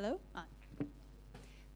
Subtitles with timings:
[0.00, 0.20] Hello.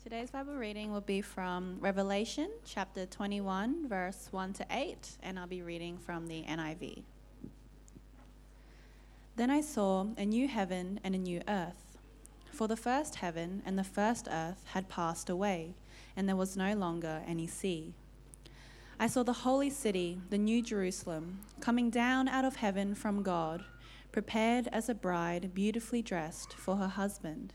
[0.04, 5.48] Today's Bible reading will be from Revelation chapter 21, verse 1 to 8, and I'll
[5.48, 7.02] be reading from the NIV.
[9.34, 11.98] Then I saw a new heaven and a new earth.
[12.52, 15.74] For the first heaven and the first earth had passed away,
[16.16, 17.92] and there was no longer any sea.
[19.00, 23.64] I saw the holy city, the new Jerusalem, coming down out of heaven from God,
[24.12, 27.54] prepared as a bride beautifully dressed for her husband.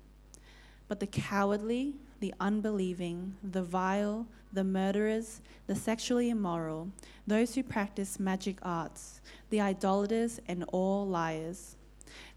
[0.91, 6.89] But the cowardly, the unbelieving, the vile, the murderers, the sexually immoral,
[7.25, 11.77] those who practice magic arts, the idolaters, and all liars,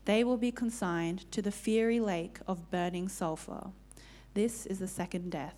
[0.05, 3.73] they will be consigned to the fiery lake of burning sulfur.
[4.35, 5.57] This is the second death.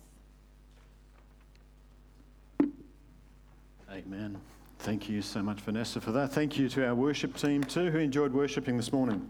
[3.91, 4.41] Amen.
[4.79, 6.31] Thank you so much, Vanessa, for that.
[6.31, 9.29] Thank you to our worship team too, who enjoyed worshipping this morning.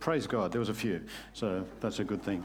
[0.00, 1.00] Praise God, there was a few,
[1.32, 2.44] so that's a good thing.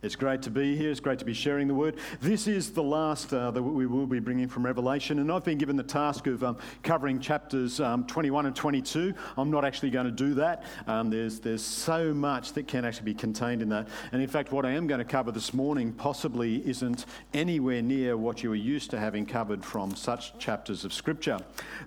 [0.00, 0.92] It's great to be here.
[0.92, 1.96] It's great to be sharing the word.
[2.20, 5.58] This is the last uh, that we will be bringing from Revelation, and I've been
[5.58, 9.12] given the task of um, covering chapters um, 21 and 22.
[9.36, 10.62] I'm not actually going to do that.
[10.86, 13.88] Um, there's, there's so much that can actually be contained in that.
[14.12, 18.16] And in fact, what I am going to cover this morning possibly isn't anywhere near
[18.16, 21.40] what you are used to having covered from such chapters of Scripture.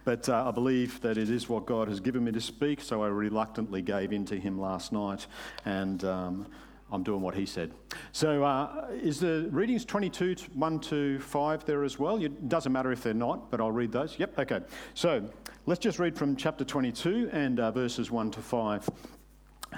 [0.04, 3.04] But uh, I believe that it is what God has given me to speak, so
[3.04, 5.28] I reluctantly gave in to Him last night.
[5.64, 6.48] And um,
[6.92, 7.72] I'm doing what he said.
[8.12, 12.22] So, uh, is the readings 22, 1 to 5 there as well?
[12.22, 14.20] It doesn't matter if they're not, but I'll read those.
[14.20, 14.60] Yep, okay.
[14.94, 15.30] So,
[15.66, 18.90] let's just read from chapter 22 and uh, verses 1 to 5.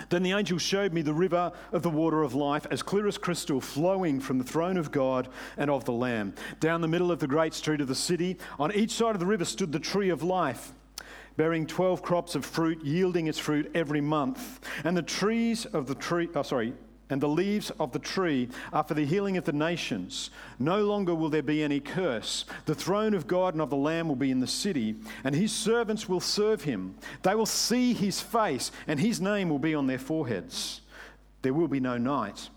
[0.09, 3.19] Then the angel showed me the river of the water of life, as clear as
[3.19, 6.33] crystal, flowing from the throne of God and of the Lamb.
[6.59, 9.27] Down the middle of the great street of the city, on each side of the
[9.27, 10.73] river stood the tree of life
[11.35, 14.59] bearing 12 crops of fruit, yielding its fruit every month.
[14.83, 16.73] And the trees of the tree, oh, sorry,
[17.09, 20.29] and the leaves of the tree are for the healing of the nations.
[20.59, 22.45] No longer will there be any curse.
[22.65, 25.51] The throne of God and of the Lamb will be in the city, and his
[25.51, 26.95] servants will serve him.
[27.21, 30.81] They will see his face, and his name will be on their foreheads.
[31.41, 32.49] There will be no night.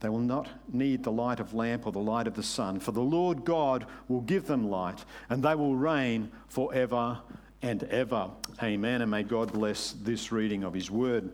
[0.00, 2.92] They will not need the light of lamp or the light of the sun, for
[2.92, 7.18] the Lord God will give them light, and they will reign forever
[7.62, 8.30] and ever.
[8.62, 9.02] Amen.
[9.02, 11.32] And may God bless this reading of his word.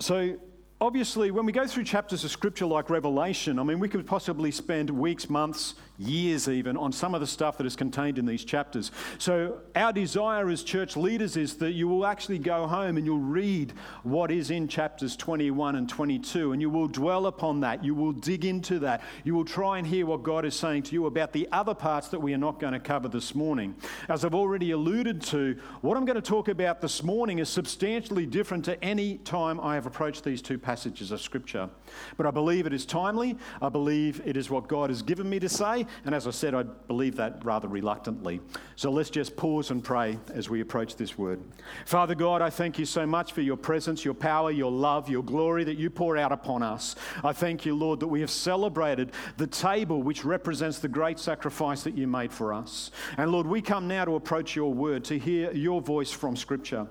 [0.00, 0.36] So,
[0.80, 4.50] obviously, when we go through chapters of scripture like Revelation, I mean, we could possibly
[4.50, 8.44] spend weeks, months, years even on some of the stuff that is contained in these
[8.44, 8.90] chapters.
[9.18, 13.18] So, our desire as church leaders is that you will actually go home and you'll
[13.18, 13.72] read
[14.02, 17.84] what is in chapters 21 and 22, and you will dwell upon that.
[17.84, 19.02] You will dig into that.
[19.22, 22.08] You will try and hear what God is saying to you about the other parts
[22.08, 23.74] that we are not going to cover this morning.
[24.08, 28.26] As I've already alluded to, what I'm going to talk about this morning is substantially
[28.26, 31.68] different to any time I have approached these two passages of Scripture.
[32.16, 33.38] But I believe it is timely.
[33.62, 35.83] I believe it is what God has given me to say.
[36.04, 38.40] And as I said, I believe that rather reluctantly.
[38.76, 41.40] So let's just pause and pray as we approach this word.
[41.86, 45.22] Father God, I thank you so much for your presence, your power, your love, your
[45.22, 46.96] glory that you pour out upon us.
[47.22, 51.82] I thank you, Lord, that we have celebrated the table which represents the great sacrifice
[51.82, 52.90] that you made for us.
[53.16, 56.86] And Lord, we come now to approach your word, to hear your voice from Scripture.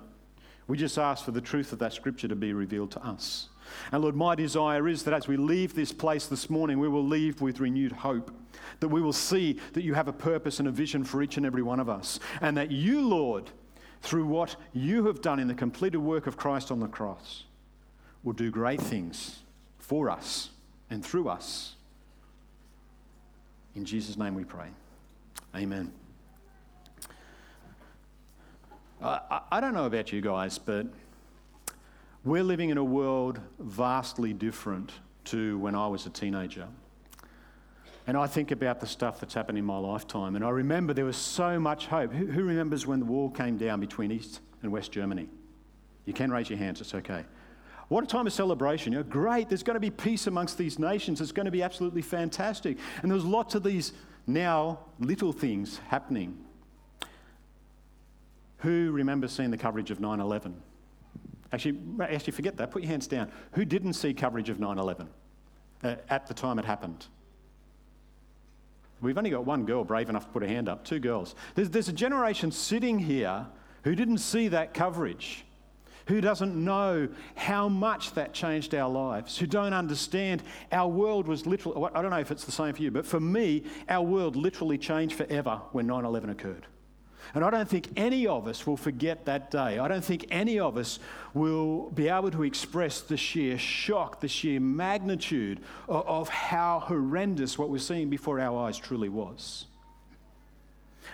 [0.68, 3.50] We just ask for the truth of that Scripture to be revealed to us.
[3.92, 7.06] And Lord, my desire is that as we leave this place this morning, we will
[7.06, 8.31] leave with renewed hope.
[8.80, 11.46] That we will see that you have a purpose and a vision for each and
[11.46, 12.20] every one of us.
[12.42, 13.50] And that you, Lord,
[14.02, 17.44] through what you have done in the completed work of Christ on the cross,
[18.24, 19.40] will do great things
[19.80, 20.50] for us
[20.90, 21.75] and through us.
[23.75, 24.68] In Jesus' name we pray.
[25.56, 25.92] Amen.
[29.02, 30.88] I, I don't know about you guys, but
[32.25, 34.94] We're living in a world vastly different
[35.25, 36.68] to when I was a teenager.
[38.08, 40.36] And I think about the stuff that's happened in my lifetime.
[40.36, 42.14] And I remember there was so much hope.
[42.14, 45.28] Who, who, remembers when the wall came down between East and West Germany?
[46.06, 47.25] You can raise your hands, it's okay.
[47.90, 48.94] What a time of celebration.
[48.94, 51.20] You know, great, there's going to be peace amongst these nations.
[51.22, 52.78] It's going to be absolutely fantastic.
[53.02, 53.94] And there's lots of these
[54.28, 56.38] now little things happening.
[58.60, 60.56] Who remembers seeing the coverage of 9 11?
[61.53, 62.71] Actually, actually, forget that.
[62.71, 63.31] Put your hands down.
[63.51, 65.07] Who didn't see coverage of 9 11
[65.83, 67.05] uh, at the time it happened?
[69.01, 71.35] We've only got one girl brave enough to put her hand up, two girls.
[71.55, 73.45] There's, there's a generation sitting here
[73.83, 75.45] who didn't see that coverage,
[76.07, 80.41] who doesn't know how much that changed our lives, who don't understand
[80.71, 83.19] our world was literally, I don't know if it's the same for you, but for
[83.19, 86.65] me, our world literally changed forever when 9 11 occurred.
[87.34, 89.80] And I don't think any of us will forget that day.
[89.80, 91.00] I don't think any of us
[91.34, 97.58] will be able to express the sheer shock, the sheer magnitude of, of how horrendous
[97.58, 99.66] what we're seeing before our eyes truly was.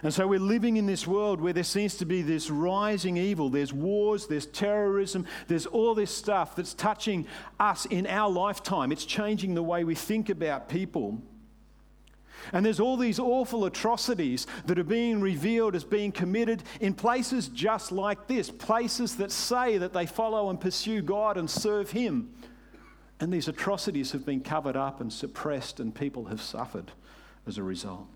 [0.03, 3.49] And so we're living in this world where there seems to be this rising evil.
[3.49, 7.27] There's wars, there's terrorism, there's all this stuff that's touching
[7.59, 8.91] us in our lifetime.
[8.91, 11.21] It's changing the way we think about people.
[12.53, 17.47] And there's all these awful atrocities that are being revealed as being committed in places
[17.47, 22.33] just like this places that say that they follow and pursue God and serve Him.
[23.19, 26.91] And these atrocities have been covered up and suppressed, and people have suffered
[27.45, 28.07] as a result.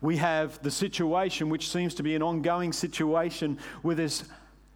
[0.00, 4.24] We have the situation, which seems to be an ongoing situation, where there's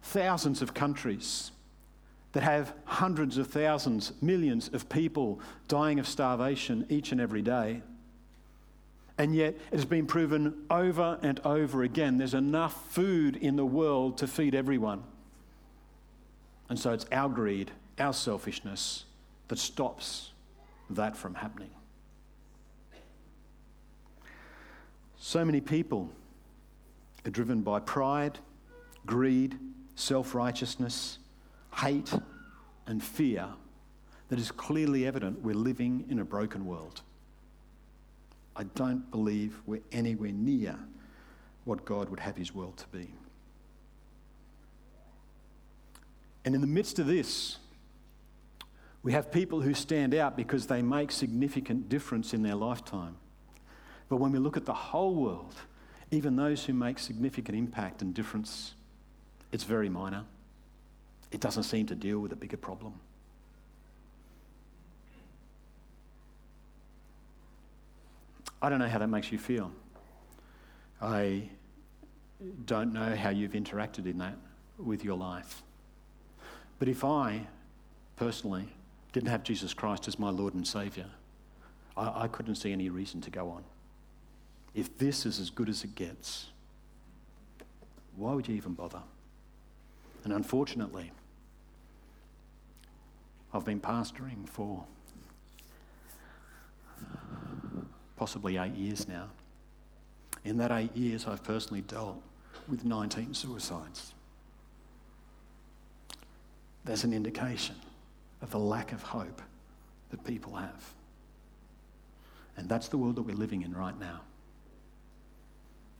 [0.01, 1.51] thousands of countries
[2.33, 7.81] that have hundreds of thousands, millions of people dying of starvation each and every day.
[9.17, 13.65] And yet, it has been proven over and over again there's enough food in the
[13.65, 15.03] world to feed everyone.
[16.69, 19.05] And so it's our greed, our selfishness
[19.49, 20.31] that stops
[20.89, 21.69] that from happening.
[25.19, 26.09] So many people
[27.25, 28.39] are driven by pride,
[29.05, 29.59] greed,
[29.95, 31.19] self righteousness
[31.75, 32.13] hate,
[32.87, 33.47] and fear
[34.29, 37.01] that is clearly evident we're living in a broken world.
[38.55, 40.77] I don't believe we're anywhere near
[41.63, 43.13] what God would have his world to be.
[46.43, 47.57] And in the midst of this,
[49.03, 53.15] we have people who stand out because they make significant difference in their lifetime.
[54.09, 55.55] But when we look at the whole world,
[56.11, 58.73] even those who make significant impact and difference,
[59.51, 60.25] it's very minor.
[61.31, 62.93] It doesn't seem to deal with a bigger problem.
[68.61, 69.71] I don't know how that makes you feel.
[71.01, 71.49] I
[72.65, 74.35] don't know how you've interacted in that
[74.77, 75.63] with your life.
[76.77, 77.47] But if I
[78.17, 78.67] personally
[79.13, 81.07] didn't have Jesus Christ as my Lord and Saviour,
[81.97, 83.63] I, I couldn't see any reason to go on.
[84.73, 86.47] If this is as good as it gets,
[88.15, 89.01] why would you even bother?
[90.23, 91.11] And unfortunately,
[93.53, 94.85] I've been pastoring for
[98.15, 99.27] possibly eight years now.
[100.43, 102.21] In that eight years, I've personally dealt
[102.67, 104.13] with 19 suicides.
[106.85, 107.75] There's an indication
[108.41, 109.41] of the lack of hope
[110.09, 110.93] that people have.
[112.57, 114.21] And that's the world that we're living in right now.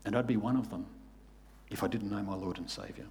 [0.05, 0.85] And I'd be one of them
[1.69, 3.07] if I didn't know my Lord and Saviour.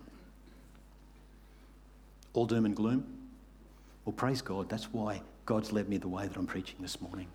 [2.33, 3.20] All doom and gloom?
[4.05, 4.69] Well, praise God.
[4.69, 7.29] That's why God's led me the way that I'm preaching this morning.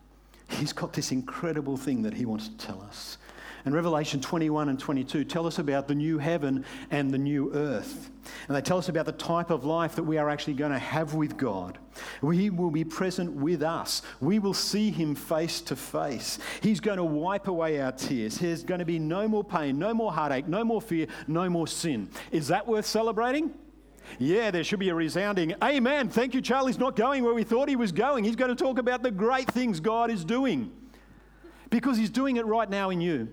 [0.50, 3.18] He's got this incredible thing that He wants to tell us.
[3.66, 8.12] And Revelation 21 and 22 tell us about the new heaven and the new earth.
[8.48, 10.78] And they tell us about the type of life that we are actually going to
[10.78, 11.80] have with God.
[12.22, 14.04] He will be present with us.
[14.20, 16.38] We will see Him face to face.
[16.62, 18.38] He's going to wipe away our tears.
[18.38, 21.68] There's going to be no more pain, no more heartache, no more fear, no more
[21.68, 22.08] sin.
[22.32, 23.52] Is that worth celebrating?
[24.20, 26.10] Yeah, there should be a resounding amen.
[26.10, 28.24] Thank you, Charlie's not going where we thought he was going.
[28.24, 30.72] He's going to talk about the great things God is doing
[31.70, 33.28] because he's doing it right now in you.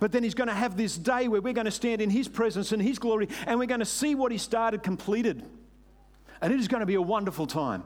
[0.00, 2.28] But then he's going to have this day where we're going to stand in his
[2.28, 5.44] presence and his glory and we're going to see what he started completed.
[6.40, 7.84] And it is going to be a wonderful time.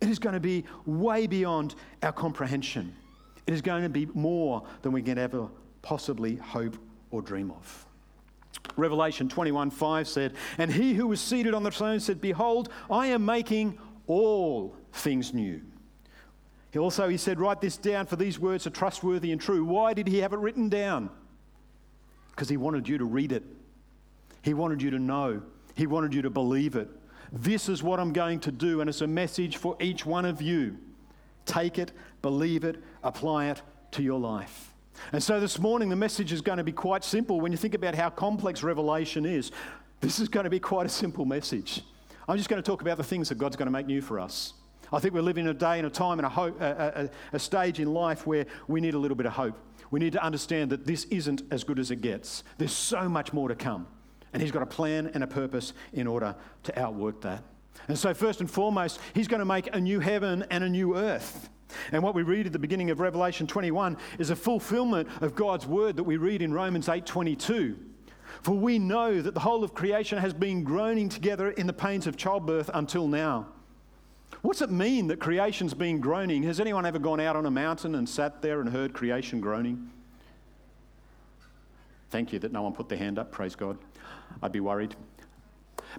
[0.00, 2.94] It is going to be way beyond our comprehension.
[3.46, 5.48] It is going to be more than we can ever
[5.82, 6.76] possibly hope
[7.10, 7.87] or dream of.
[8.76, 13.08] Revelation 21 5 said, And he who was seated on the throne said, Behold, I
[13.08, 15.60] am making all things new.
[16.70, 19.64] He also he said, Write this down, for these words are trustworthy and true.
[19.64, 21.10] Why did he have it written down?
[22.30, 23.42] Because he wanted you to read it.
[24.42, 25.42] He wanted you to know.
[25.74, 26.88] He wanted you to believe it.
[27.32, 30.40] This is what I'm going to do, and it's a message for each one of
[30.40, 30.78] you.
[31.44, 33.62] Take it, believe it, apply it
[33.92, 34.72] to your life.
[35.12, 37.40] And so this morning, the message is going to be quite simple.
[37.40, 39.50] When you think about how complex Revelation is,
[40.00, 41.82] this is going to be quite a simple message.
[42.28, 44.20] I'm just going to talk about the things that God's going to make new for
[44.20, 44.52] us.
[44.92, 47.36] I think we're living in a day and a time and a, hope, a, a,
[47.36, 49.58] a stage in life where we need a little bit of hope.
[49.90, 52.44] We need to understand that this isn't as good as it gets.
[52.58, 53.86] There's so much more to come.
[54.32, 57.42] And He's got a plan and a purpose in order to outwork that.
[57.86, 60.96] And so, first and foremost, He's going to make a new heaven and a new
[60.96, 61.48] earth.
[61.92, 65.66] And what we read at the beginning of Revelation 21 is a fulfillment of God's
[65.66, 67.76] word that we read in Romans 8:22.
[68.42, 72.06] For we know that the whole of creation has been groaning together in the pains
[72.06, 73.48] of childbirth until now.
[74.42, 76.44] What's it mean that creation's been groaning?
[76.44, 79.90] Has anyone ever gone out on a mountain and sat there and heard creation groaning?
[82.10, 83.78] Thank you that no one put their hand up, praise God.
[84.42, 84.94] I'd be worried.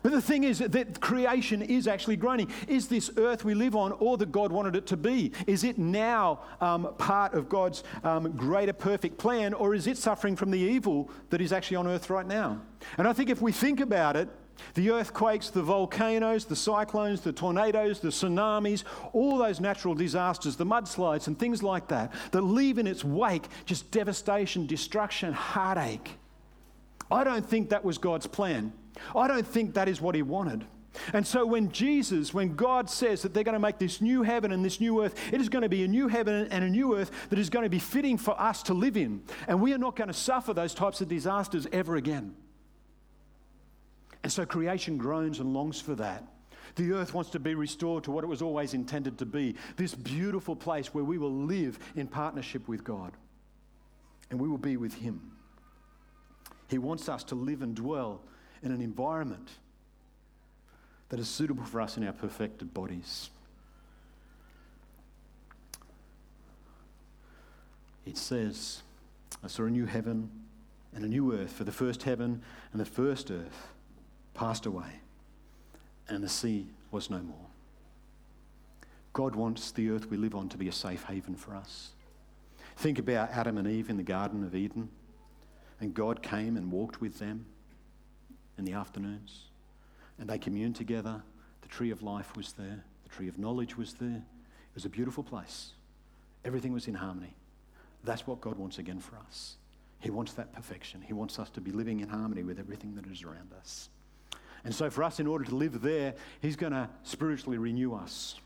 [0.02, 2.50] But the thing is that creation is actually groaning.
[2.68, 5.32] Is this earth we live on all that God wanted it to be?
[5.48, 10.36] Is it now um, part of God's um, greater perfect plan, or is it suffering
[10.36, 12.62] from the evil that is actually on earth right now?
[12.98, 14.30] And I think if we think about it,
[14.74, 20.66] the earthquakes, the volcanoes, the cyclones, the tornadoes, the tsunamis, all those natural disasters, the
[20.66, 26.18] mudslides, and things like that, that leave in its wake just devastation, destruction, heartache.
[27.12, 28.74] I don't think that was God's plan.
[29.16, 30.66] I don't think that is what He wanted.
[31.14, 34.52] And so when Jesus, when God says that they're going to make this new heaven
[34.52, 36.98] and this new earth, it is going to be a new heaven and a new
[36.98, 39.22] earth that is going to be fitting for us to live in.
[39.48, 42.36] And we are not going to suffer those types of disasters ever again.
[44.24, 46.24] And so creation groans and longs for that.
[46.76, 49.96] The earth wants to be restored to what it was always intended to be this
[49.96, 53.14] beautiful place where we will live in partnership with God
[54.30, 55.32] and we will be with Him.
[56.68, 58.22] He wants us to live and dwell
[58.64, 59.50] in an environment
[61.10, 63.30] that is suitable for us in our perfected bodies.
[68.06, 68.82] It says,
[69.44, 70.30] I saw a new heaven
[70.96, 73.68] and a new earth, for the first heaven and the first earth
[74.34, 75.02] passed away,
[76.08, 77.36] and the sea was no more.
[79.14, 81.92] God wants the earth we live on to be a safe haven for us.
[82.78, 84.90] Think about Adam and Eve in the Garden of Eden,
[85.80, 87.46] and God came and walked with them
[88.60, 89.46] in the afternoons,
[90.20, 91.24] and they communed together.
[91.62, 94.18] The tree of life was there, the tree of knowledge was there.
[94.18, 95.72] It was a beautiful place.
[96.46, 97.34] Everything was in harmony.
[98.04, 99.58] That's what God wants again for us.
[100.00, 101.02] He wants that perfection.
[101.02, 103.90] He wants us to be living in harmony with everything that is around us.
[104.64, 108.40] And so, for us, in order to live there, He's going to spiritually renew us.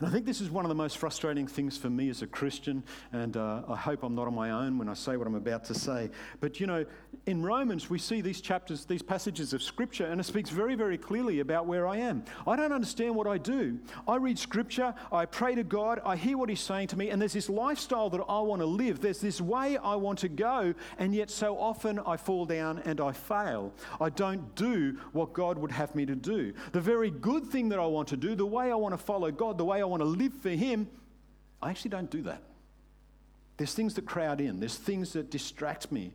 [0.00, 2.26] And I think this is one of the most frustrating things for me as a
[2.26, 2.82] Christian,
[3.12, 5.64] and uh, I hope I'm not on my own when I say what I'm about
[5.66, 6.10] to say.
[6.40, 6.84] But you know,
[7.26, 10.98] in Romans, we see these chapters, these passages of Scripture, and it speaks very, very
[10.98, 12.24] clearly about where I am.
[12.44, 13.78] I don't understand what I do.
[14.08, 17.22] I read Scripture, I pray to God, I hear what He's saying to me, and
[17.22, 19.00] there's this lifestyle that I want to live.
[19.00, 23.00] There's this way I want to go, and yet so often I fall down and
[23.00, 23.72] I fail.
[24.00, 26.52] I don't do what God would have me to do.
[26.72, 29.30] The very good thing that I want to do, the way I want to follow
[29.30, 30.88] God, the way I want to live for Him,
[31.62, 32.42] I actually don't do that.
[33.56, 36.12] There's things that crowd in, there's things that distract me.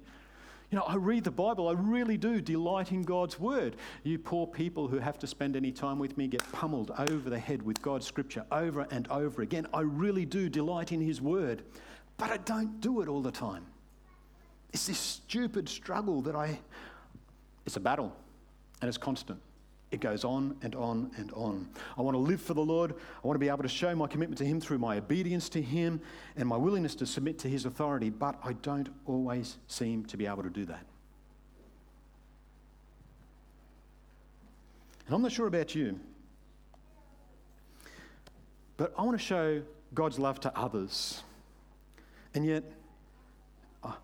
[0.71, 3.75] You know, I read the Bible, I really do delight in God's word.
[4.03, 7.39] You poor people who have to spend any time with me get pummeled over the
[7.39, 9.67] head with God's scripture over and over again.
[9.73, 11.63] I really do delight in His word,
[12.17, 13.65] but I don't do it all the time.
[14.73, 16.59] It's this stupid struggle that I,
[17.65, 18.15] it's a battle
[18.81, 19.39] and it's constant.
[19.91, 21.67] It goes on and on and on.
[21.97, 22.93] I want to live for the Lord.
[22.93, 25.61] I want to be able to show my commitment to Him through my obedience to
[25.61, 25.99] Him
[26.35, 30.27] and my willingness to submit to His authority, but I don't always seem to be
[30.27, 30.85] able to do that.
[35.07, 35.99] And I'm not sure about you,
[38.77, 39.63] but I want to show
[39.95, 41.23] God's love to others.
[42.35, 42.63] And yet,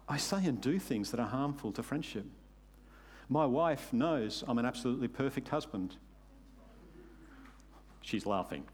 [0.10, 2.25] I say and do things that are harmful to friendship.
[3.29, 5.96] My wife knows I'm an absolutely perfect husband.
[8.01, 8.65] She's laughing.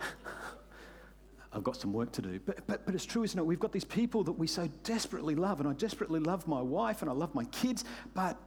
[1.52, 2.40] I've got some work to do.
[2.44, 3.44] But, but, but it's true, isn't it?
[3.44, 7.02] We've got these people that we so desperately love, and I desperately love my wife
[7.02, 7.84] and I love my kids,
[8.14, 8.38] but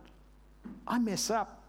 [0.88, 1.62] I mess up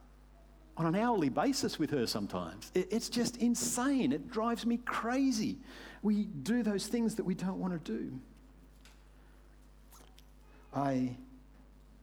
[0.78, 2.71] on an hourly basis with her sometimes.
[2.75, 4.12] It, it's just insane.
[4.12, 5.59] It drives me crazy.
[6.02, 8.18] We do those things that we don't want to do.
[10.75, 11.16] I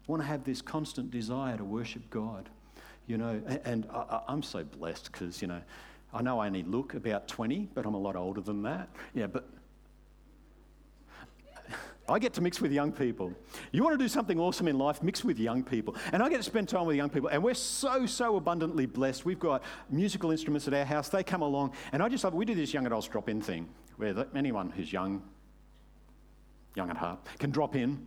[0.08, 2.50] want to have this constant desire to worship God.
[3.08, 5.62] You know, and I, am so blessed because, you know,
[6.14, 8.90] I know I only look about 20, but I'm a lot older than that.
[9.14, 9.50] Yeah, but
[12.08, 13.34] I get to mix with young people.
[13.72, 15.96] You want to do something awesome in life, mix with young people.
[16.12, 17.30] And I get to spend time with young people.
[17.30, 19.26] And we're so, so abundantly blessed.
[19.26, 21.10] We've got musical instruments at our house.
[21.10, 21.74] They come along.
[21.94, 24.92] And I just love, we do this young adults drop in thing where anyone who's
[24.92, 25.24] young,
[26.76, 28.06] young at heart, can drop in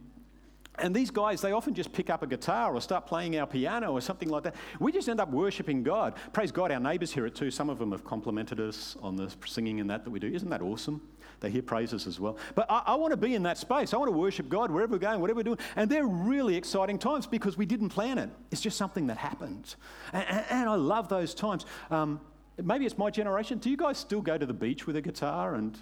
[0.78, 3.92] and these guys, they often just pick up a guitar or start playing our piano
[3.92, 4.54] or something like that.
[4.78, 6.14] We just end up worshipping God.
[6.32, 7.50] Praise God, our neighbours hear it too.
[7.50, 10.28] Some of them have complimented us on the singing and that that we do.
[10.28, 11.00] Isn't that awesome?
[11.40, 12.38] They hear praises as well.
[12.54, 13.92] But I, I want to be in that space.
[13.92, 15.58] I want to worship God wherever we're going, whatever we're doing.
[15.76, 18.30] And they're really exciting times because we didn't plan it.
[18.50, 19.74] It's just something that happened.
[20.12, 21.66] And, and, and I love those times.
[21.90, 22.20] Um,
[22.62, 23.58] maybe it's my generation.
[23.58, 25.76] Do you guys still go to the beach with a guitar and.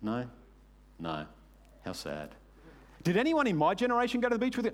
[0.00, 0.26] No?
[0.98, 1.26] No.
[1.84, 2.34] How sad.
[3.06, 4.72] Did anyone in my generation go to the beach with you?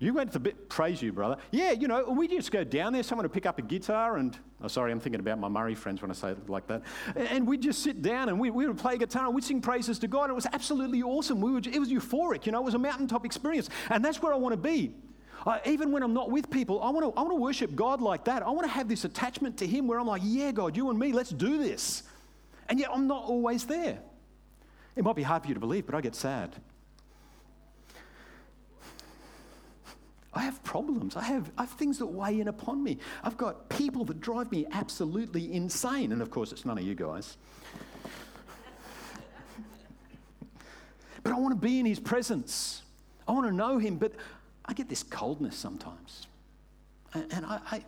[0.00, 1.36] You went to the beach, praise you, brother.
[1.52, 4.36] Yeah, you know, we just go down there, someone to pick up a guitar and,
[4.60, 6.82] oh, sorry, I'm thinking about my Māori friends when I say it like that.
[7.14, 10.00] And we'd just sit down and we, we would play guitar and we'd sing praises
[10.00, 10.28] to God.
[10.28, 11.40] It was absolutely awesome.
[11.40, 13.70] We would, it was euphoric, you know, it was a mountaintop experience.
[13.90, 14.92] And that's where I want to be.
[15.46, 18.00] I, even when I'm not with people, I want, to, I want to worship God
[18.00, 18.42] like that.
[18.42, 20.98] I want to have this attachment to Him where I'm like, yeah, God, you and
[20.98, 22.02] me, let's do this.
[22.68, 24.00] And yet I'm not always there.
[24.96, 26.56] It might be hard for you to believe, but I get sad.
[30.34, 31.16] I have problems.
[31.16, 32.98] I have, I have things that weigh in upon me.
[33.24, 36.12] I've got people that drive me absolutely insane.
[36.12, 37.36] And of course, it's none of you guys.
[41.22, 42.82] but I want to be in his presence.
[43.26, 44.12] I want to know him, but
[44.66, 46.26] I get this coldness sometimes.
[47.14, 47.84] And, and I, I,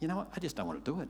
[0.00, 0.28] you know what?
[0.34, 1.08] I just don't want to do it.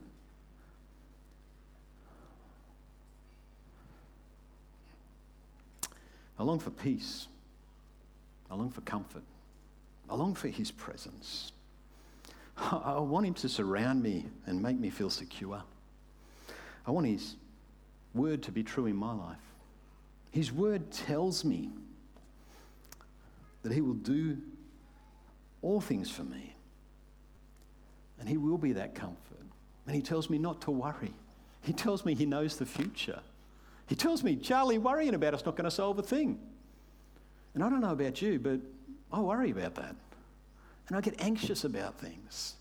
[6.39, 7.29] I long for peace.
[8.51, 9.23] I long for comfort.
[10.11, 11.53] I long for His presence.
[12.57, 15.63] I want Him to surround me and make me feel secure.
[16.87, 17.37] I want His
[18.15, 19.39] word to be true in my life.
[20.33, 21.71] His word tells me
[23.63, 24.39] that He will do
[25.63, 26.55] all things for me.
[28.19, 29.17] And He will be that comfort.
[29.87, 31.15] And He tells me not to worry.
[31.63, 33.21] He tells me He knows the future.
[33.87, 36.39] He tells me, Charlie, worrying about it's not going to solve a thing.
[37.55, 38.61] And I don't know about you, but
[39.13, 39.95] I worry about that.
[40.89, 42.55] And I get anxious about things.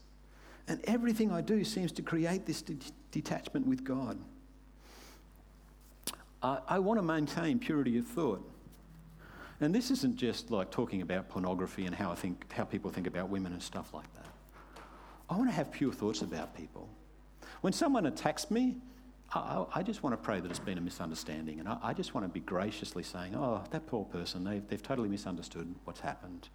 [0.67, 2.77] And everything I do seems to create this de-
[3.11, 4.19] detachment with God.
[6.41, 8.47] I, I want to maintain purity of thought.
[9.61, 13.07] And this isn't just like talking about pornography and how I think how people think
[13.07, 14.25] about women and stuff like that.
[15.29, 16.87] I want to have pure thoughts about people.
[17.61, 18.77] When someone attacks me,
[19.31, 21.59] I, I just want to pray that it's been a misunderstanding.
[21.59, 24.81] And I, I, just want to be graciously saying, oh, that poor person, they've, they've
[24.81, 26.49] totally misunderstood what's happened.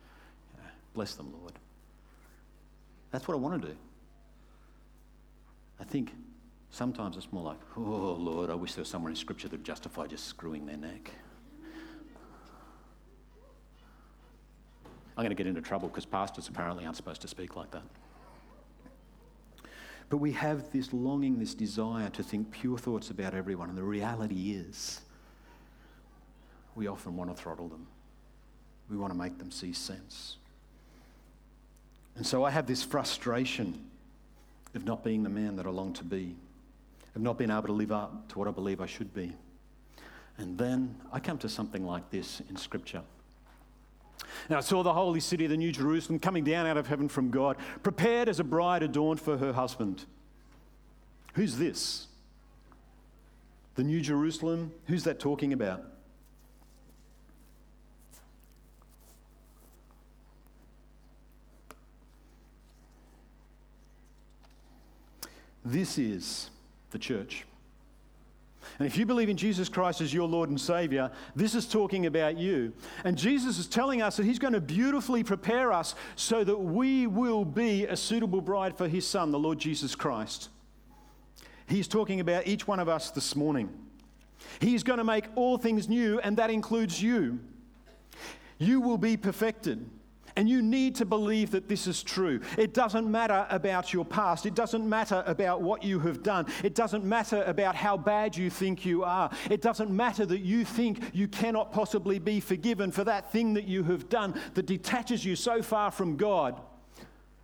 [0.93, 1.53] bless them, Lord.
[3.13, 3.77] That's what I want to do.
[5.79, 6.13] I think
[6.71, 10.11] sometimes it's more like, oh, Lord, I wish there was somewhere in Scripture that justified
[10.11, 11.13] just screwing their neck.
[15.17, 17.85] I'm going to get into trouble because pastors apparently aren't supposed to speak like that.
[20.09, 23.83] But we have this longing, this desire to think pure thoughts about everyone, and the
[23.83, 25.01] reality is
[26.75, 27.87] we often want to throttle them.
[28.91, 30.37] We want to make them see sense.
[32.17, 33.79] And so I have this frustration
[34.75, 36.37] of not being the man that I long to be,
[37.15, 39.33] of not being able to live up to what I believe I should be.
[40.37, 43.03] And then I come to something like this in Scripture.
[44.49, 47.31] Now I saw the holy city, the New Jerusalem, coming down out of heaven from
[47.31, 50.05] God, prepared as a bride adorned for her husband.
[51.35, 52.07] Who's this?
[53.75, 54.73] The New Jerusalem?
[54.87, 55.85] Who's that talking about?
[65.65, 66.51] This is
[66.91, 67.47] the church.
[68.79, 72.07] And if you believe in Jesus Christ as your Lord and Savior, this is talking
[72.07, 72.73] about you.
[73.05, 77.07] And Jesus is telling us that He's going to beautifully prepare us so that we
[77.07, 80.49] will be a suitable bride for His Son, the Lord Jesus Christ.
[81.67, 83.71] He's talking about each one of us this morning.
[84.61, 87.39] He's going to make all things new, and that includes you.
[88.59, 89.89] You will be perfected.
[90.37, 92.41] And you need to believe that this is true.
[92.59, 94.47] It doesn't matter about your past.
[94.47, 96.47] It doesn't matter about what you have done.
[96.65, 99.31] It doesn't matter about how bad you think you are.
[99.49, 103.69] It doesn't matter that you think you cannot possibly be forgiven for that thing that
[103.69, 106.61] you have done that detaches you so far from God.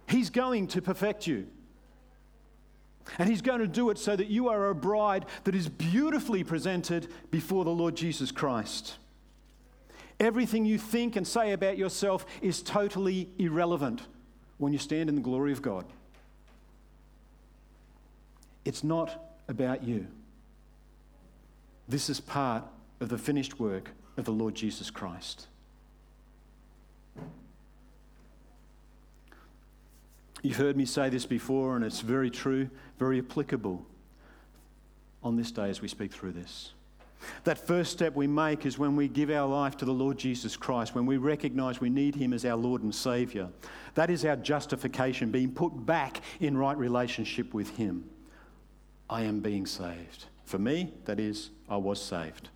[0.09, 1.46] He's going to perfect you.
[3.18, 6.42] And He's going to do it so that you are a bride that is beautifully
[6.42, 8.96] presented before the Lord Jesus Christ.
[10.20, 14.02] Everything you think and say about yourself is totally irrelevant
[14.59, 15.87] when you stand in the glory of God.
[18.66, 20.06] It's not about you.
[21.88, 22.64] This is part
[23.00, 25.46] of the finished work of the Lord Jesus Christ.
[30.42, 33.85] You've heard me say this before, and it's very true, very applicable
[35.22, 36.72] on this day as we speak through this.
[37.44, 40.56] That first step we make is when we give our life to the Lord Jesus
[40.56, 43.48] Christ, when we recognize we need Him as our Lord and Savior.
[43.94, 48.04] That is our justification, being put back in right relationship with Him.
[49.09, 50.26] I am being saved.
[50.44, 52.48] For me, that is, I was saved.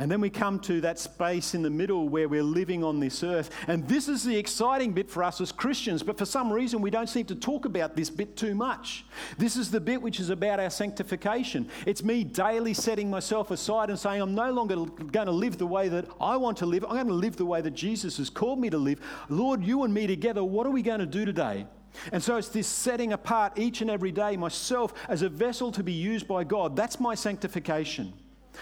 [0.00, 3.24] And then we come to that space in the middle where we're living on this
[3.24, 3.50] earth.
[3.66, 6.90] And this is the exciting bit for us as Christians, but for some reason we
[6.90, 9.04] don't seem to talk about this bit too much.
[9.38, 11.68] This is the bit which is about our sanctification.
[11.84, 15.66] It's me daily setting myself aside and saying, I'm no longer going to live the
[15.66, 16.84] way that I want to live.
[16.84, 19.00] I'm going to live the way that Jesus has called me to live.
[19.28, 21.66] Lord, you and me together, what are we going to do today?
[22.12, 25.82] And so it's this setting apart each and every day myself as a vessel to
[25.82, 26.76] be used by God.
[26.76, 28.12] That's my sanctification.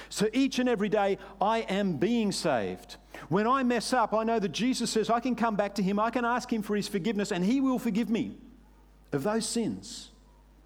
[0.09, 2.97] So each and every day, I am being saved.
[3.29, 5.99] When I mess up, I know that Jesus says I can come back to Him,
[5.99, 8.37] I can ask Him for His forgiveness, and He will forgive me
[9.13, 10.11] of those sins.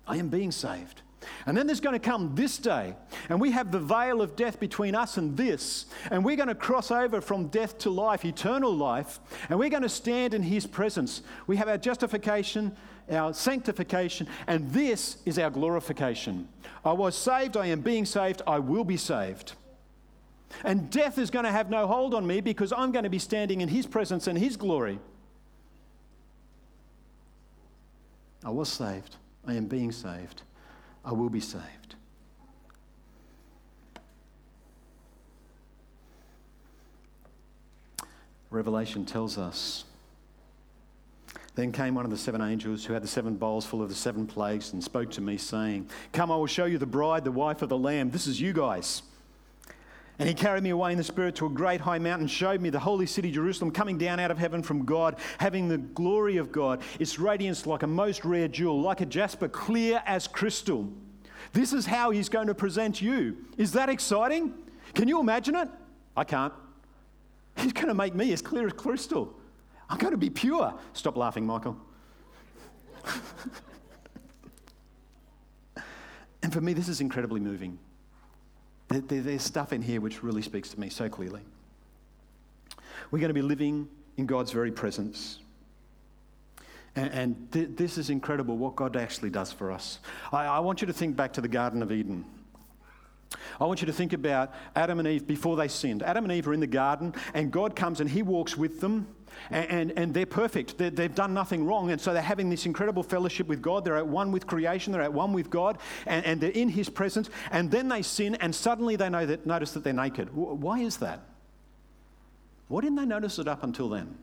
[0.06, 1.02] I am being saved.
[1.46, 2.94] And then there's going to come this day,
[3.28, 6.54] and we have the veil of death between us and this, and we're going to
[6.54, 10.66] cross over from death to life, eternal life, and we're going to stand in His
[10.66, 11.22] presence.
[11.46, 12.74] We have our justification,
[13.10, 16.48] our sanctification, and this is our glorification.
[16.84, 19.52] I was saved, I am being saved, I will be saved.
[20.64, 23.18] And death is going to have no hold on me because I'm going to be
[23.18, 24.98] standing in His presence and His glory.
[28.44, 30.42] I was saved, I am being saved,
[31.04, 31.94] I will be saved.
[38.50, 39.84] Revelation tells us
[41.54, 43.94] then came one of the seven angels who had the seven bowls full of the
[43.94, 47.32] seven plagues and spoke to me, saying, Come, I will show you the bride, the
[47.32, 48.10] wife of the Lamb.
[48.10, 49.02] This is you guys.
[50.20, 52.68] And he carried me away in the Spirit to a great high mountain, showed me
[52.68, 56.52] the holy city, Jerusalem, coming down out of heaven from God, having the glory of
[56.52, 60.92] God, its radiance like a most rare jewel, like a jasper, clear as crystal.
[61.54, 63.38] This is how he's going to present you.
[63.56, 64.52] Is that exciting?
[64.94, 65.68] Can you imagine it?
[66.14, 66.52] I can't.
[67.56, 69.34] He's going to make me as clear as crystal.
[69.90, 70.72] I'm going to be pure.
[70.92, 71.76] Stop laughing, Michael.
[76.42, 77.76] and for me, this is incredibly moving.
[78.88, 81.40] there's stuff in here which really speaks to me so clearly.
[83.10, 85.40] We're going to be living in God's very presence.
[86.94, 89.98] And, this is incredible what God actually does for us.
[90.32, 92.24] I want you to think back to the Garden of Eden.
[93.60, 96.02] I want you to think about Adam and Eve before they sinned.
[96.02, 99.06] Adam and Eve are in the garden, and God comes and He walks with them
[99.50, 100.78] and, and, and they're perfect.
[100.78, 101.90] they they've done nothing wrong.
[101.90, 103.84] And so they're having this incredible fellowship with God.
[103.84, 106.88] They're at one with creation, they're at one with God, and, and they're in His
[106.88, 107.30] presence.
[107.50, 110.34] And then they sin, and suddenly they know that, notice that they're naked.
[110.34, 111.20] Why is that?
[112.68, 114.16] Why didn't they notice it up until then?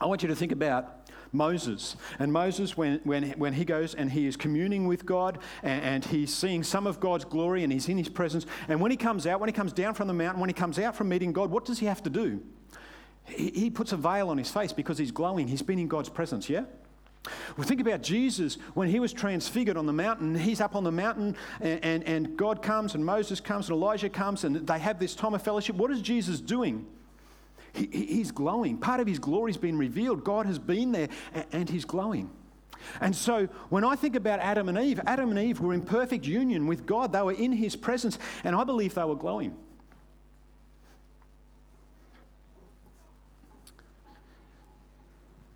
[0.00, 1.96] I want you to think about Moses.
[2.18, 6.04] And Moses, when, when, when he goes and he is communing with God and, and,
[6.04, 9.26] he's seeing some of God's glory and he's in his presence, and when he comes
[9.26, 11.50] out, when he comes down from the mountain, when he comes out from meeting God,
[11.50, 12.42] what does he have to do?
[13.24, 15.48] He, puts a veil on his face because he's glowing.
[15.48, 16.64] He's been in God's presence, yeah?
[17.56, 20.34] Well, think about Jesus when he was transfigured on the mountain.
[20.34, 24.08] He's up on the mountain, and, and, and, God comes, and Moses comes, and Elijah
[24.08, 25.76] comes, and they have this time of fellowship.
[25.76, 26.84] What is Jesus doing?
[27.72, 28.76] He, he's glowing.
[28.76, 30.24] Part of his glory has been revealed.
[30.24, 31.08] God has been there,
[31.52, 32.28] and he's glowing.
[33.00, 36.26] And so when I think about Adam and Eve, Adam and Eve were in perfect
[36.26, 37.12] union with God.
[37.12, 39.56] They were in his presence, and I believe they were glowing.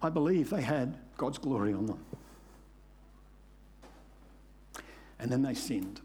[0.02, 1.98] I believe they had God's glory on them.
[5.18, 6.00] And then they sinned.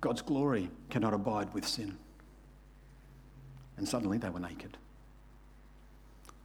[0.00, 1.96] God's glory cannot abide with sin.
[3.76, 4.76] And suddenly they were naked.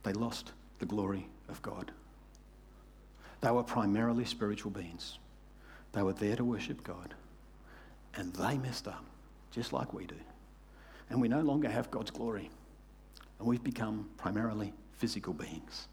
[0.04, 1.92] They lost the glory of God.
[3.42, 5.18] They were primarily spiritual beings.
[5.94, 7.14] They were there to worship God.
[8.16, 9.04] And they messed up,
[9.52, 10.16] just like we do.
[11.10, 12.50] And we no longer have God's glory
[13.44, 15.90] and we've become primarily physical beings.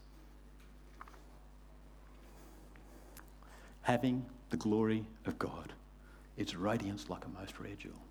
[3.81, 5.73] Having the glory of God,
[6.37, 8.01] its radiance like a most rare jewel.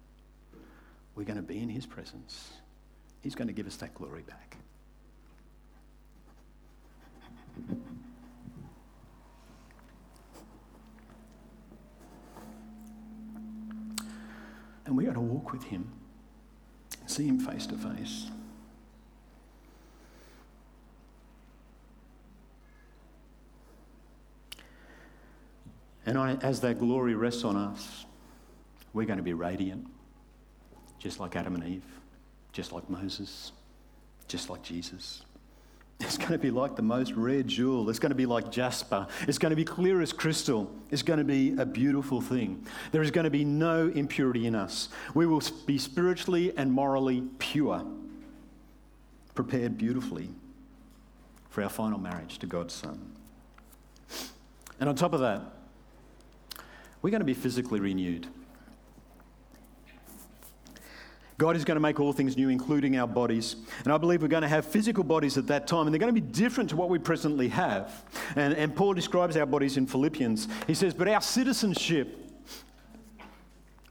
[1.14, 2.50] We're going to be in His presence.
[3.22, 4.58] He's going to give us that glory back.
[14.84, 15.90] And we're going to walk with Him,
[17.06, 18.26] see Him face to face.
[26.06, 28.06] And I, as that glory rests on us,
[28.92, 29.86] we're going to be radiant,
[30.98, 31.84] just like Adam and Eve,
[32.52, 33.52] just like Moses,
[34.28, 35.22] just like Jesus.
[36.00, 37.90] It's going to be like the most rare jewel.
[37.90, 39.06] It's going to be like jasper.
[39.28, 40.74] It's going to be clear as crystal.
[40.90, 42.66] It's going to be a beautiful thing.
[42.90, 44.88] There is going to be no impurity in us.
[45.14, 47.84] We will be spiritually and morally pure,
[49.34, 50.30] prepared beautifully
[51.50, 53.12] for our final marriage to God's Son.
[54.80, 55.42] And on top of that,
[57.02, 58.26] we're going to be physically renewed.
[61.40, 63.56] God is going to make all things new, including our bodies.
[63.84, 66.14] And I believe we're going to have physical bodies at that time, and they're going
[66.14, 68.04] to be different to what we presently have.
[68.36, 70.48] And, and Paul describes our bodies in Philippians.
[70.66, 72.30] He says, But our citizenship,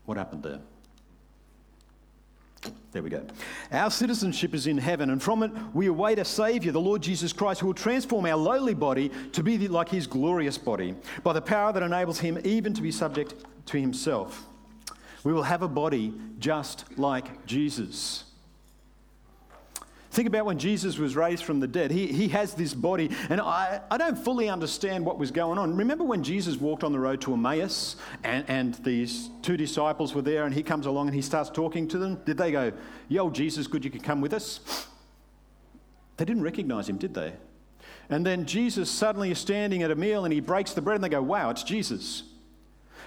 [0.06, 0.60] what happened there?
[2.92, 3.24] There we go.
[3.72, 7.32] Our citizenship is in heaven, and from it we await a Saviour, the Lord Jesus
[7.32, 11.42] Christ, who will transform our lowly body to be like his glorious body by the
[11.42, 13.36] power that enables him even to be subject
[13.68, 14.48] to himself.
[15.24, 18.24] We will have a body just like Jesus.
[20.12, 21.92] Think about when Jesus was raised from the dead.
[21.92, 25.78] He, he has this body, and I, I don't fully understand what was going on.
[25.78, 30.24] Remember when Jesus walked on the road to Emmaus and, and these two disciples were
[30.24, 32.20] there, and he comes along and he starts talking to them?
[32.26, 32.72] Did they go,
[33.08, 34.88] Yo, Jesus, good you could come with us?
[36.18, 37.34] They didn't recognize him, did they?
[38.10, 41.04] And then Jesus suddenly is standing at a meal and he breaks the bread, and
[41.04, 42.24] they go, Wow, it's Jesus.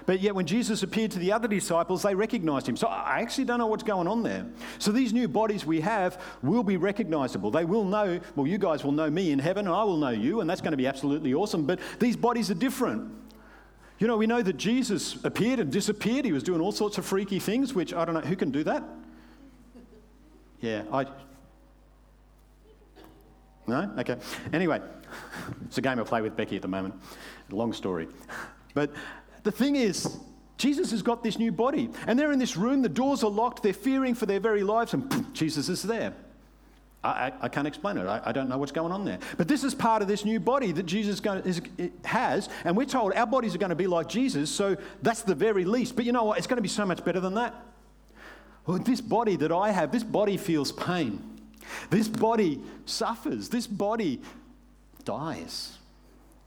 [0.07, 2.77] But yet, when Jesus appeared to the other disciples, they recognized him.
[2.77, 4.47] So I actually don't know what's going on there.
[4.79, 7.51] So these new bodies we have will be recognizable.
[7.51, 10.11] They will know, well, you guys will know me in heaven, and I will know
[10.11, 11.67] you, and that's going to be absolutely awesome.
[11.67, 13.11] But these bodies are different.
[13.99, 16.25] You know, we know that Jesus appeared and disappeared.
[16.25, 18.65] He was doing all sorts of freaky things, which I don't know, who can do
[18.65, 18.83] that?
[20.61, 21.07] Yeah, I.
[23.69, 23.93] No?
[23.99, 24.17] Okay.
[24.53, 24.81] Anyway,
[25.67, 26.95] it's a game I play with Becky at the moment.
[27.51, 28.09] Long story.
[28.75, 28.93] But
[29.43, 30.19] the thing is,
[30.59, 33.63] Jesus has got this new body, and they're in this room, the doors are locked,
[33.63, 36.13] they're fearing for their very lives, and poof, Jesus is there.
[37.03, 38.07] I, I, I, can't explain it.
[38.07, 39.19] I, I, don't know what's going on there.
[39.37, 41.61] But this is part of this new body that Jesus is,
[42.05, 45.35] has, and we're told our bodies are going to be like Jesus, so that's the
[45.35, 45.97] very least.
[45.97, 46.39] But you know what?
[46.39, 47.55] It's going to be so much better than that.
[48.67, 51.41] Well, this body that I have, this body feels pain.
[51.91, 53.49] This body suffers.
[53.49, 54.21] This body
[55.05, 55.79] dies.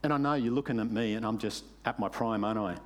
[0.06, 2.78] And I know you're looking at me, and I'm just at my prime, aren't I?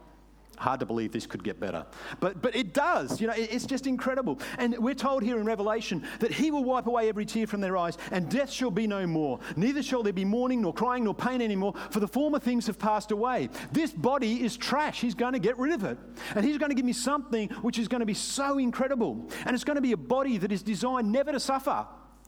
[0.58, 1.86] Hard to believe this could get better.
[2.21, 3.19] But, but it does.
[3.19, 4.39] You know, it's just incredible.
[4.58, 7.75] And we're told here in Revelation that he will wipe away every tear from their
[7.75, 9.41] eyes, and death shall be no more.
[9.58, 12.79] Neither shall there be mourning, nor crying, nor pain anymore, for the former things have
[12.79, 13.49] passed away.
[13.73, 15.01] This body is trash.
[15.01, 15.97] He's going to get rid of it.
[16.36, 19.29] And he's going to give me something which is going to be so incredible.
[19.45, 21.86] And it's going to be a body that is designed never to suffer.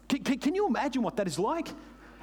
[0.09, 1.69] Can, can, can you imagine what that is like?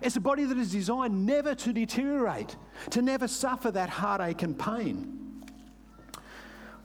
[0.01, 2.57] It's a body that is designed never to deteriorate,
[2.91, 5.45] to never suffer that heartache and pain.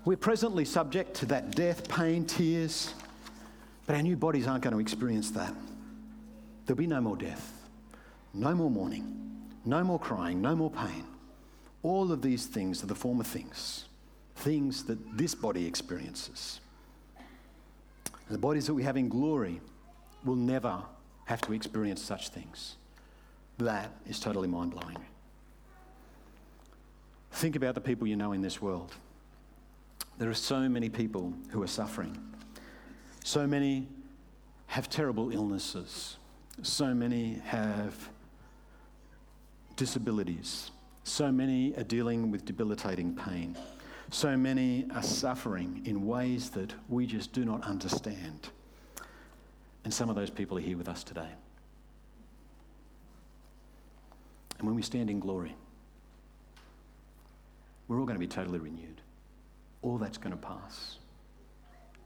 [0.05, 2.93] We're presently subject to that death, pain, tears,
[3.85, 5.53] but our new bodies aren't going to experience that.
[6.65, 7.53] There'll be no more death,
[8.33, 11.05] no more mourning, no more crying, no more pain.
[11.83, 13.85] All of these things are the former things,
[14.37, 16.59] things that this body experiences.
[18.29, 19.61] the bodies that we have in glory
[20.25, 20.81] will never
[21.25, 22.77] have to experience such things.
[23.63, 24.97] That is totally mind blowing.
[27.31, 28.93] Think about the people you know in this world.
[30.17, 32.17] There are so many people who are suffering.
[33.23, 33.87] So many
[34.67, 36.17] have terrible illnesses.
[36.61, 38.09] So many have
[39.77, 40.71] disabilities.
[41.05, 43.55] So many are dealing with debilitating pain.
[44.11, 48.49] So many are suffering in ways that we just do not understand.
[49.85, 51.29] And some of those people are here with us today.
[54.63, 55.53] And when we stand in glory,
[57.89, 59.01] we're all going to be totally renewed.
[59.81, 60.99] All that's going to pass.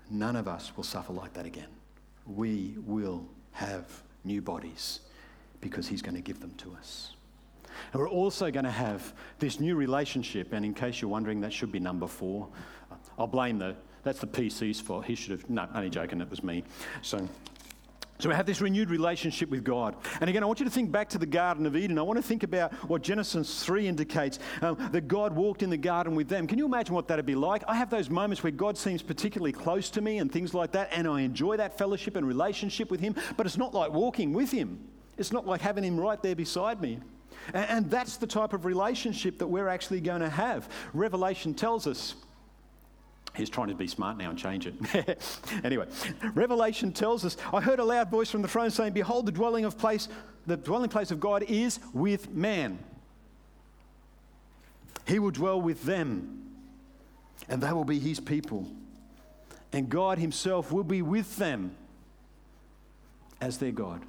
[0.10, 1.68] None of us will suffer like that again.
[2.26, 3.86] We will have
[4.24, 5.02] new bodies
[5.62, 7.12] because He's going to give them to us.
[7.94, 11.54] And we're also going to have this new relationship, and in case you're wondering, that
[11.54, 12.48] should be number four.
[13.20, 15.06] I'll blame the, that's the PC's fault.
[15.06, 16.64] He should have, no, only joking, it was me.
[17.04, 17.30] So
[18.20, 19.96] so we have this renewed relationship with God.
[20.20, 22.00] And again, I want you to think back to the Garden of Eden.
[22.00, 25.78] I want to think about what Genesis 3 indicates um, that God walked in the
[25.78, 26.48] garden with them.
[26.48, 27.64] Can you imagine what that would be like?
[27.68, 30.90] I have those moments where God seems particularly close to me and things like that,
[30.92, 34.52] and I enjoy that fellowship and relationship with Him, but it's not like walking with
[34.52, 34.80] Him.
[35.18, 37.00] It's not like having Him right there beside me.
[37.54, 40.70] And, and that's the type of relationship that we're actually going to have.
[40.94, 42.16] Revelation tells us
[43.38, 44.74] He's trying to be smart now and change it.
[45.64, 45.86] anyway,
[46.34, 49.64] Revelation tells us, I heard a loud voice from the throne saying, Behold, the dwelling
[49.64, 50.10] of place,
[50.48, 52.80] the dwelling place of God is with man.
[55.06, 56.52] He will dwell with them,
[57.48, 58.68] and they will be his people.
[59.72, 61.76] And God himself will be with them
[63.40, 64.02] as their God.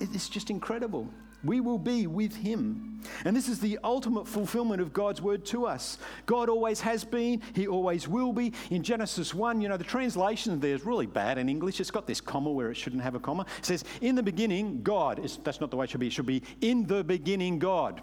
[0.00, 1.08] It's just incredible.
[1.44, 3.00] We will be with him.
[3.24, 5.98] And this is the ultimate fulfillment of God's word to us.
[6.26, 8.52] God always has been, he always will be.
[8.70, 11.80] In Genesis 1, you know, the translation there is really bad in English.
[11.80, 13.44] It's got this comma where it shouldn't have a comma.
[13.58, 15.18] It says, In the beginning, God.
[15.18, 16.06] It's, that's not the way it should be.
[16.06, 18.02] It should be, In the beginning, God.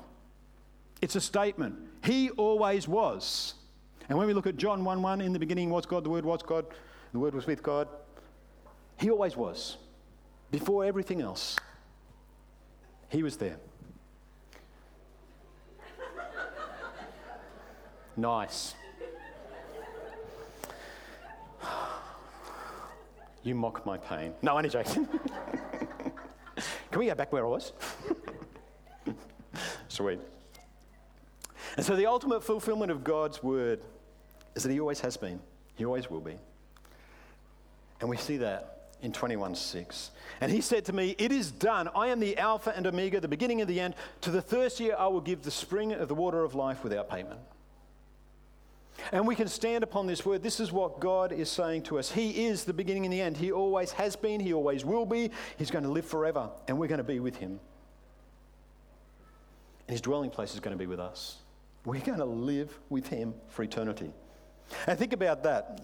[1.02, 1.76] It's a statement.
[2.04, 3.54] He always was.
[4.10, 6.26] And when we look at John 1 1, in the beginning was God, the Word
[6.26, 6.66] was God,
[7.14, 7.88] the Word was with God.
[8.98, 9.78] He always was.
[10.52, 11.56] Before everything else,
[13.10, 13.58] He was there.
[18.16, 18.76] nice.
[23.42, 24.34] You mock my pain.
[24.42, 25.08] No, only joking.
[26.92, 27.72] Can we go back where I was?
[29.88, 30.20] Sweet.
[31.78, 33.80] And so the ultimate fulfillment of God's word
[34.56, 35.40] is that He always has been,
[35.76, 36.36] He always will be.
[38.02, 40.12] And we see that in 21 6.
[40.42, 41.90] And He said to me, It is done.
[41.96, 43.96] I am the Alpha and Omega, the beginning and the end.
[44.22, 47.40] To the thirsty I will give the spring of the water of life without payment.
[49.12, 50.44] And we can stand upon this word.
[50.44, 52.12] This is what God is saying to us.
[52.12, 53.38] He is the beginning and the end.
[53.38, 54.40] He always has been.
[54.40, 55.32] He always will be.
[55.58, 57.60] He's going to live forever, and we're going to be with Him.
[59.88, 61.38] And His dwelling place is going to be with us.
[61.86, 64.12] We're going to live with Him for eternity.
[64.86, 65.82] And think about that.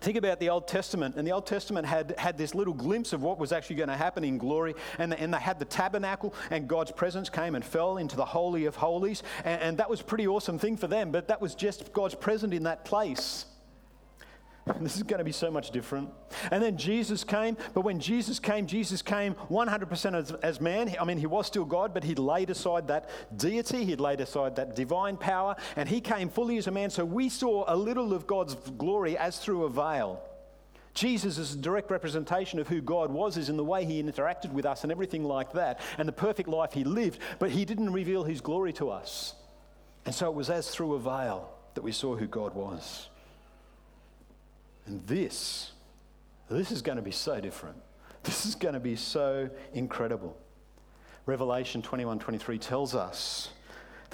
[0.00, 3.22] Think about the Old Testament, and the Old Testament had, had this little glimpse of
[3.22, 4.74] what was actually going to happen in glory.
[4.98, 8.66] And, and they had the tabernacle, and God's presence came and fell into the Holy
[8.66, 9.22] of Holies.
[9.44, 12.14] And, and that was a pretty awesome thing for them, but that was just God's
[12.14, 13.46] presence in that place.
[14.80, 16.10] This is going to be so much different.
[16.50, 20.94] And then Jesus came, but when Jesus came, Jesus came 100% as, as, man.
[20.98, 24.56] I mean, he was still God, but he'd laid aside that deity, he'd laid aside
[24.56, 26.90] that divine power, and he came fully as a man.
[26.90, 30.22] So we saw a little of God's glory as through a veil.
[30.94, 34.52] Jesus is a direct representation of who God was, is in the way he interacted
[34.52, 37.92] with us and everything like that, and the perfect life he lived, but he didn't
[37.92, 39.34] reveal his glory to us.
[40.06, 43.08] And so it was as through a veil that we saw who God was.
[44.86, 45.72] And this,
[46.48, 47.76] this is going to be so different.
[48.22, 50.36] This is going to be so incredible.
[51.26, 53.50] Revelation 21 23 tells us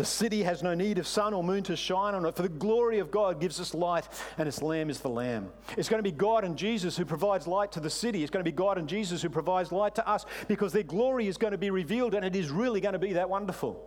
[0.00, 2.48] the city has no need of sun or moon to shine on it, for the
[2.48, 5.50] glory of God gives us light, and its Lamb is the Lamb.
[5.76, 8.22] It's going to be God and Jesus who provides light to the city.
[8.22, 11.26] It's going to be God and Jesus who provides light to us because their glory
[11.28, 13.86] is going to be revealed, and it is really going to be that wonderful.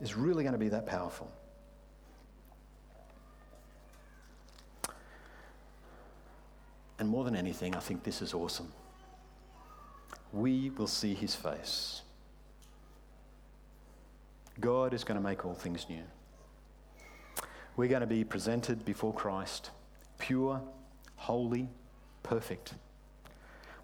[0.00, 1.32] It's really going to be that powerful.
[6.98, 8.72] And more than anything, I think this is awesome.
[10.32, 12.02] We will see his face.
[14.60, 16.02] God is going to make all things new.
[17.76, 19.70] We're going to be presented before Christ,
[20.18, 20.60] pure,
[21.14, 21.68] holy,
[22.24, 22.74] perfect,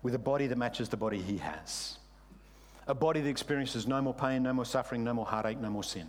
[0.02, 1.98] with a body that matches the body he has.
[2.88, 5.84] A body that experiences no more pain, no more suffering, no more heartache, no more
[5.84, 6.08] sin.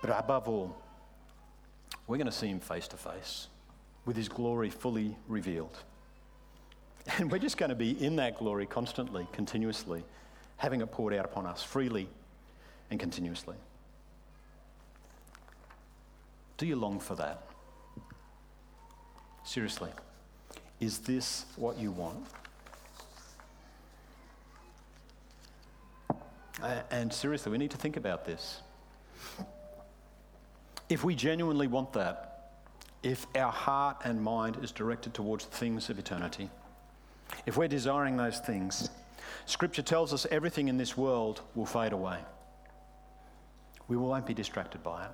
[0.00, 0.81] But above all,
[2.12, 3.48] we're going to see him face to face
[4.04, 5.78] with his glory fully revealed.
[7.16, 10.04] And we're just going to be in that glory constantly, continuously,
[10.58, 12.06] having it poured out upon us freely
[12.90, 13.56] and continuously.
[16.58, 17.44] Do you long for that?
[19.42, 19.88] Seriously,
[20.80, 22.26] is this what you want?
[26.90, 28.60] And seriously, we need to think about this.
[30.92, 32.50] If we genuinely want that,
[33.02, 36.50] if our heart and mind is directed towards the things of eternity,
[37.46, 38.90] if we're desiring those things,
[39.46, 42.18] Scripture tells us everything in this world will fade away.
[43.88, 45.10] We won't be distracted by it.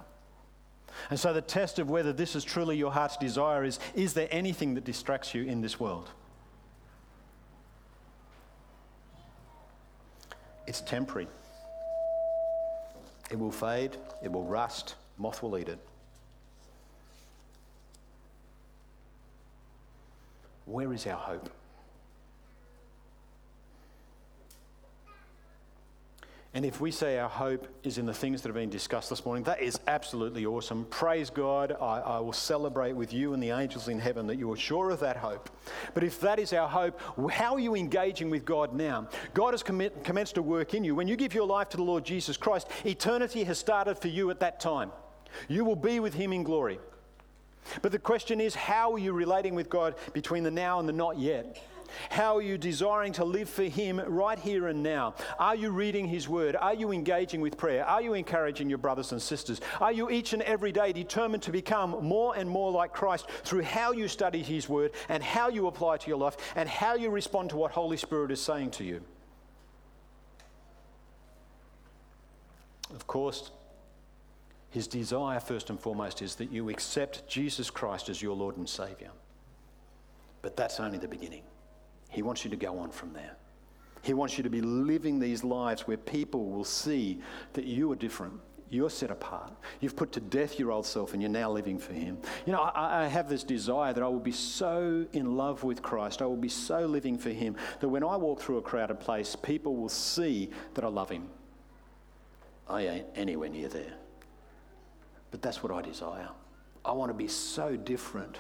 [1.11, 4.27] And so, the test of whether this is truly your heart's desire is is there
[4.33, 6.11] anything that distracts you in this world?
[10.67, 11.29] It's temporary.
[13.31, 15.79] It will fade, it will rust, moth will eat it.
[20.67, 21.51] Where is our hope?
[26.55, 29.25] And if we say our hope is in the things that have been discussed this
[29.25, 30.87] morning, that is absolutely awesome.
[30.87, 31.77] Praise God.
[31.79, 34.91] I, I, will celebrate with you and the angels in heaven that you are sure
[34.91, 35.51] of that hope.
[35.93, 37.01] But if that is our hope,
[37.31, 39.09] how are you engaging with God now?
[39.35, 40.95] God has commenced to work in you.
[40.95, 44.31] When you give your life to the Lord Jesus Christ, eternity has started for you
[44.31, 44.91] at that time.
[45.49, 46.79] You will be with Him in glory.
[47.83, 50.93] But the question is, how are you relating with God between the now and the
[50.93, 51.61] not yet?
[52.11, 55.15] How are you desiring to live for Him right here and now?
[55.39, 56.57] Are you reading His Word?
[56.57, 57.85] Are you engaging with prayer?
[57.85, 59.61] Are you encouraging your brothers and sisters?
[59.81, 63.63] Are you each and every day determined to become more and more like Christ through
[63.63, 67.11] how you study His Word and how you apply to your life and how you
[67.11, 69.01] respond to what Holy Spirit is saying to you?
[72.95, 73.51] Of course,
[74.79, 78.69] his desire, first and foremost, is that you accept Jesus Christ as your Lord and
[78.69, 79.11] Saviour.
[80.41, 81.43] But that's only the beginning.
[82.11, 83.35] He wants you to go on from there.
[84.03, 87.21] He wants you to be living these lives where people will see
[87.55, 88.35] that you are different.
[88.71, 89.53] You're set apart.
[89.81, 92.17] You've put to death your old self and you're now living for Him.
[92.47, 95.83] You know, I, I, have this desire that I will be so in love with
[95.83, 99.01] Christ, I will be so living for Him, that when I walk through a crowded
[99.01, 101.29] place, people will see that I love Him.
[102.69, 103.95] I ain't anywhere near there.
[105.31, 106.29] But that's what I desire.
[106.85, 108.39] I want to be so different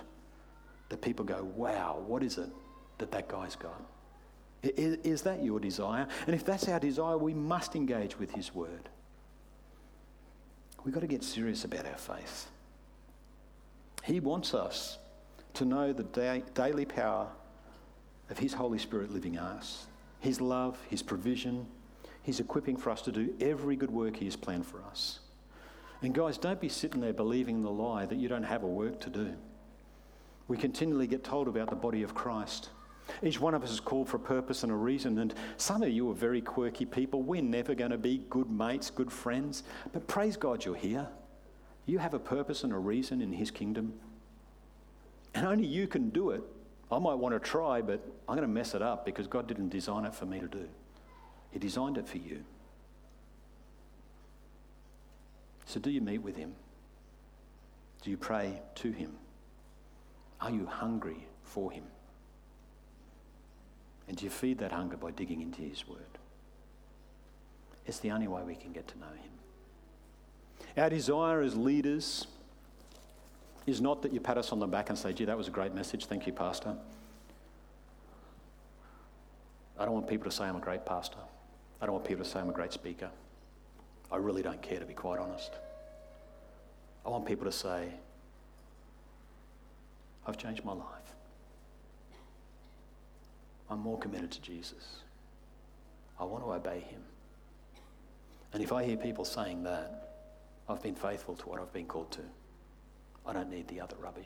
[0.89, 2.49] that people go, wow, what is it
[2.99, 3.82] that that guy's got?
[4.62, 6.07] Is, is that your desire?
[6.26, 8.89] And if that's our desire, we must engage with his word.
[10.84, 12.49] We've got to get serious about our faith.
[14.05, 14.99] He wants us
[15.55, 17.28] to know the da- daily power
[18.30, 19.86] of His Holy Spirit living in us,
[20.20, 21.66] His love, His provision,
[22.22, 25.20] His equipping for us to do every good work He has planned for us.
[26.03, 29.01] And guys, don't be sitting there believing the lie that you don't have a work
[29.01, 29.34] to do.
[30.46, 32.70] We continually get told about the body of Christ.
[33.22, 35.18] Each one of us is called for a purpose and a reason.
[35.18, 37.22] And some of you are very quirky people.
[37.22, 39.64] We're never going to be good mates, good friends.
[39.92, 41.09] But praise God you're here.
[41.86, 43.94] You have a purpose and a reason in His kingdom.
[45.34, 46.42] And only you can do it.
[46.90, 49.68] I might want to try, but I'm going to mess it up because God didn't
[49.70, 50.68] design it for me to do.
[51.51, 52.44] He designed it for you.
[55.69, 56.55] So, do you meet with Him?
[58.01, 59.12] Do you pray to Him?
[60.41, 61.85] Are you hungry for Him?
[64.09, 65.99] And do you feed that hunger by digging into His Word?
[67.87, 70.73] It's the only way we can get to know Him.
[70.83, 72.27] Our desire as leaders
[73.66, 75.51] is not that you pat us on the back and say, gee, that was a
[75.51, 76.07] great message.
[76.07, 76.75] Thank you, Pastor.
[79.79, 81.19] I don't want people to say I'm a great pastor.
[81.83, 83.11] I don't want people to say I'm a great speaker.
[84.11, 85.53] I really don't care, to be quite honest.
[87.05, 87.89] I want people to say,
[90.27, 90.85] I've changed my life.
[93.71, 95.03] I'm more committed to Jesus.
[96.19, 97.03] I want to obey him.
[98.53, 100.09] And if I hear people saying that,
[100.69, 102.23] I've been faithful to what I've been called to.
[103.27, 104.25] I don't need the other rubbish.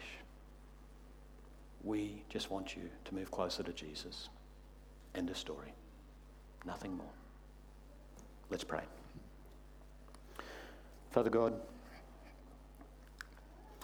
[1.82, 4.28] We just want you to move closer to Jesus.
[5.14, 5.74] End of story.
[6.64, 7.10] Nothing more.
[8.48, 8.82] Let's pray.
[11.12, 11.52] Father God,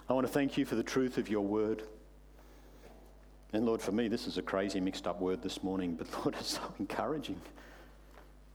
[0.09, 1.83] I want to thank you for the truth of your word.
[3.53, 6.35] And Lord, for me, this is a crazy mixed up word this morning, but Lord,
[6.39, 7.39] it's so encouraging.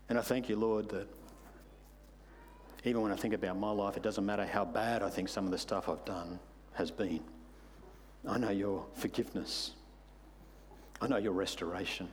[0.09, 1.07] And I thank you, Lord, that
[2.83, 5.45] even when I think about my life, it doesn't matter how bad I think some
[5.45, 6.41] of the stuff I've done
[6.73, 7.21] has been.
[8.27, 9.71] I know your forgiveness,
[11.01, 12.09] I know your restoration.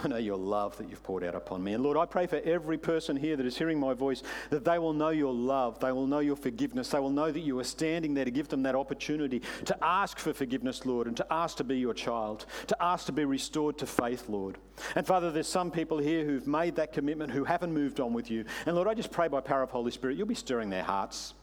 [0.00, 1.74] I know your love that you've poured out upon me.
[1.74, 4.78] And Lord, I pray for every person here that is hearing my voice that they
[4.78, 7.64] will know your love, they will know your forgiveness, they will know that you are
[7.64, 11.58] standing there to give them that opportunity to ask for forgiveness, Lord, and to ask
[11.58, 14.56] to be your child, to ask to be restored to faith, Lord.
[14.96, 18.30] And Father, there's some people here who've made that commitment who haven't moved on with
[18.30, 18.46] you.
[18.64, 21.34] And Lord, I just pray by power of Holy Spirit, you'll be stirring their hearts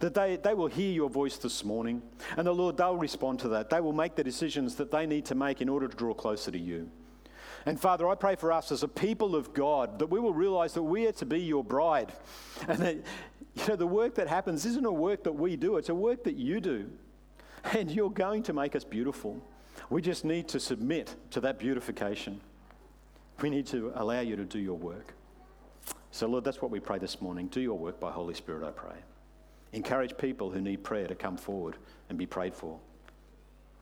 [0.00, 2.02] that they, they will hear your voice this morning.
[2.36, 3.70] And the Lord, they'll respond to that.
[3.70, 6.50] They will make the decisions that they need to make in order to draw closer
[6.50, 6.90] to you.
[7.66, 10.72] And Father, I pray for us as a people of God that we will realize
[10.74, 12.12] that we are to be your bride.
[12.68, 15.88] And that you know, the work that happens isn't a work that we do, it's
[15.88, 16.88] a work that you do.
[17.64, 19.42] And you're going to make us beautiful.
[19.90, 22.40] We just need to submit to that beautification.
[23.40, 25.14] We need to allow you to do your work.
[26.12, 27.48] So, Lord, that's what we pray this morning.
[27.48, 28.96] Do your work by Holy Spirit, I pray.
[29.72, 31.76] Encourage people who need prayer to come forward
[32.08, 32.78] and be prayed for.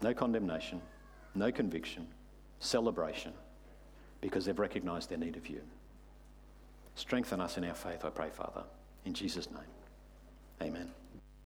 [0.03, 0.81] No condemnation,
[1.35, 2.07] no conviction,
[2.59, 3.35] celebration
[4.25, 5.61] because they've recognized their need of you.
[6.95, 8.63] Strengthen us in our faith, I pray, Father.
[9.05, 9.61] In Jesus' name,
[10.63, 10.91] amen.